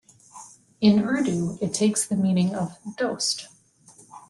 [0.81, 3.49] In "Urdu" it takes the meaning of "dost".